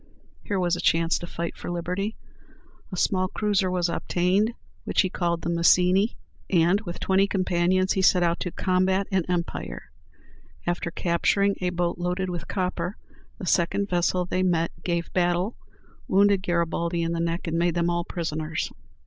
Here 0.41 0.59
was 0.59 0.75
a 0.75 0.81
chance 0.81 1.19
to 1.19 1.27
fight 1.27 1.55
for 1.55 1.69
liberty. 1.69 2.15
A 2.91 2.97
small 2.97 3.27
cruiser 3.27 3.69
was 3.69 3.87
obtained, 3.87 4.51
which 4.83 5.01
he 5.01 5.11
called 5.11 5.43
"The 5.43 5.49
Mazzini," 5.51 6.17
and, 6.49 6.81
with 6.81 6.99
twenty 6.99 7.27
companions, 7.27 7.93
he 7.93 8.01
set 8.01 8.23
out 8.23 8.39
to 8.39 8.49
combat 8.51 9.05
an 9.11 9.25
empire. 9.29 9.91
After 10.65 10.89
capturing 10.89 11.55
a 11.61 11.69
boat 11.69 11.99
loaded 11.99 12.31
with 12.31 12.47
copper, 12.47 12.97
the 13.37 13.45
second 13.45 13.89
vessel 13.89 14.25
they 14.25 14.41
met 14.41 14.71
gave 14.83 15.13
battle, 15.13 15.55
wounded 16.07 16.41
Garibaldi 16.41 17.03
in 17.03 17.11
the 17.11 17.19
neck, 17.19 17.45
and 17.45 17.59
made 17.59 17.75
them 17.75 17.91
all 17.91 18.03
prisoners. 18.03 18.71